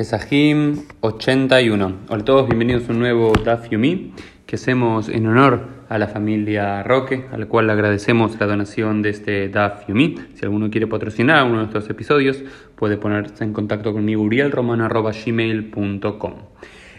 [0.00, 1.96] Pesajim 81.
[2.08, 4.14] Hola a todos, bienvenidos a un nuevo Daf Yomi
[4.46, 9.10] que hacemos en honor a la familia Roque, al cual le agradecemos la donación de
[9.10, 10.14] este Daf Yomi.
[10.36, 12.42] Si alguno quiere patrocinar uno de estos episodios,
[12.76, 16.34] puede ponerse en contacto conmigo, urielromano.gmail.com.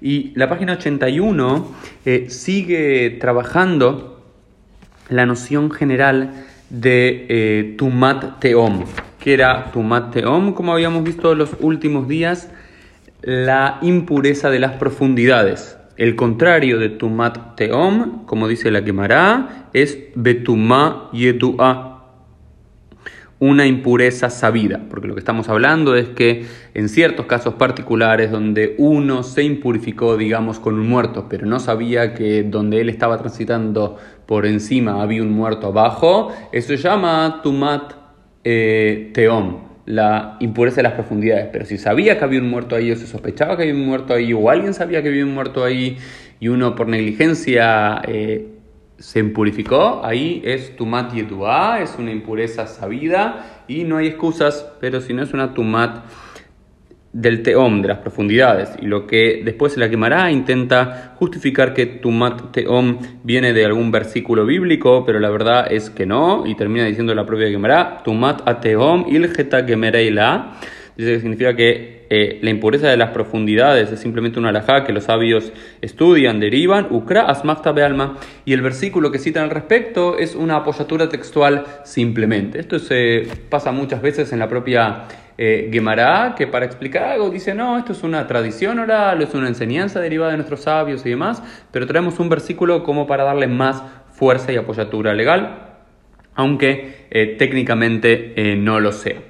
[0.00, 1.66] Y la página 81
[2.04, 4.22] eh, sigue trabajando
[5.08, 8.84] la noción general de eh, Tumat Teom.
[9.18, 10.52] que era Tumat Teom?
[10.52, 12.50] Como habíamos visto los últimos días,
[13.24, 15.78] la impureza de las profundidades.
[15.96, 21.92] El contrario de Tumat Teom, como dice la Gemara, es Betumá Yedu'a,
[23.38, 26.44] una impureza sabida, porque lo que estamos hablando es que
[26.74, 32.12] en ciertos casos particulares donde uno se impurificó, digamos, con un muerto, pero no sabía
[32.12, 33.96] que donde él estaba transitando
[34.26, 37.94] por encima había un muerto abajo, eso se llama Tumat
[38.44, 41.48] eh, Teom la impureza de las profundidades.
[41.52, 44.14] Pero si sabía que había un muerto ahí, o se sospechaba que había un muerto
[44.14, 45.98] ahí, o alguien sabía que había un muerto ahí,
[46.40, 48.48] y uno por negligencia eh,
[48.98, 55.00] se impurificó, ahí es tumat yetuá, es una impureza sabida, y no hay excusas, pero
[55.00, 56.04] si no es una tumat
[57.14, 62.50] del teom, de las profundidades, y lo que después la quemará intenta justificar que tumat
[62.50, 67.14] teom viene de algún versículo bíblico, pero la verdad es que no, y termina diciendo
[67.14, 70.54] la propia quemará, tumat ateom ilgeta gemereila,
[70.96, 74.92] dice que significa que eh, la impureza de las profundidades es simplemente una alajá que
[74.92, 80.34] los sabios estudian, derivan, ukra asmakta alma, y el versículo que citan al respecto es
[80.34, 82.58] una apoyatura textual simplemente.
[82.58, 85.04] Esto se pasa muchas veces en la propia
[85.36, 89.48] eh, Gemara, que para explicar algo dice, no, esto es una tradición oral, es una
[89.48, 93.82] enseñanza derivada de nuestros sabios y demás, pero traemos un versículo como para darle más
[94.12, 95.76] fuerza y apoyatura legal,
[96.34, 99.20] aunque eh, técnicamente eh, no lo sea.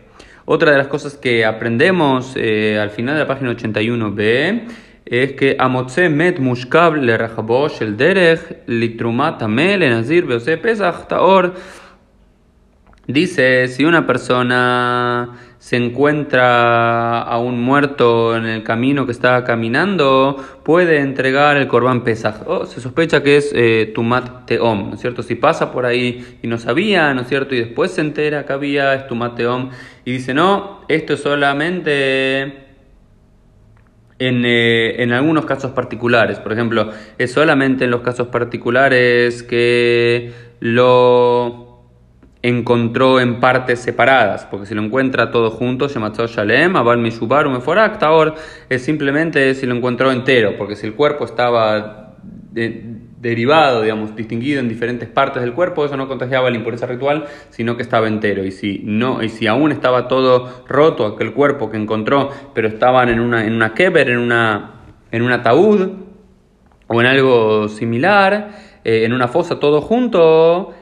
[0.44, 4.62] Otra de las cosas que aprendemos al final de la página 81b
[5.04, 7.14] es que Amotze met mushkab le
[7.80, 11.54] el derech litrumat amel enazir beose pesach taor
[13.06, 20.36] Dice, si una persona se encuentra a un muerto en el camino que está caminando,
[20.62, 22.42] puede entregar el corbán pesaj.
[22.46, 25.22] Oh, se sospecha que es eh, tumat teom, ¿no es cierto?
[25.22, 27.54] Si pasa por ahí y no sabía, ¿no es cierto?
[27.54, 29.70] Y después se entera que había es tumat teom
[30.04, 32.42] y dice, no, esto es solamente
[34.18, 36.38] en, eh, en, algunos casos particulares.
[36.38, 41.63] Por ejemplo, es solamente en los casos particulares que lo
[42.44, 47.98] encontró en partes separadas, porque si lo encuentra todo junto, Shematzot Shalem, Abal Mishubar, Umeforak,
[47.98, 48.34] Taor,
[48.68, 52.16] es simplemente si lo encontró entero, porque si el cuerpo estaba
[52.52, 57.78] derivado, digamos, distinguido en diferentes partes del cuerpo, eso no contagiaba la impureza ritual, sino
[57.78, 58.44] que estaba entero.
[58.44, 63.08] Y si, no, y si aún estaba todo roto, aquel cuerpo que encontró, pero estaban
[63.08, 65.92] en una, en una keber, en, una, en un ataúd,
[66.88, 68.50] o en algo similar,
[68.84, 70.74] eh, en una fosa todo junto,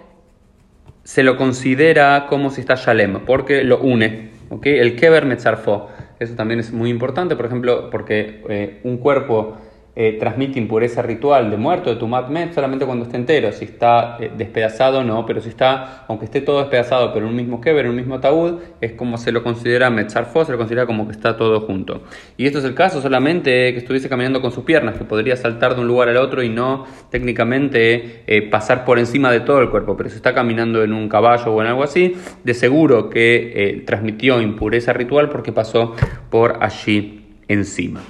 [1.05, 4.31] se lo considera como si está Shalem, porque lo une.
[4.51, 4.79] ¿okay?
[4.79, 5.89] El Keber Metzarfo.
[6.19, 9.57] Eso también es muy importante, por ejemplo, porque eh, un cuerpo
[9.95, 13.53] eh, transmite impureza ritual de muerto, de tumat met, solamente cuando está entero.
[13.53, 17.37] Si está eh, despedazado, no, pero si está, aunque esté todo despedazado, pero en un
[17.37, 20.87] mismo keber, en un mismo ataúd, es como se lo considera metzarfo, se lo considera
[20.87, 22.05] como que está todo junto.
[22.39, 25.75] Y esto es el caso solamente que estuviese caminando con sus piernas, que podría saltar
[25.75, 29.69] de un lugar al otro y no técnicamente eh, pasar por encima de todo el
[29.69, 32.15] cuerpo, pero si está caminando en un caballo o en algo así,
[32.45, 35.95] de seguro que transmitió impureza ritual porque pasó
[36.31, 38.01] por allí encima.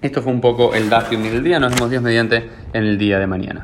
[0.00, 1.58] Esto fue un poco el Dafium del día.
[1.58, 3.56] Nos vemos Dios mediante en el día de mañana.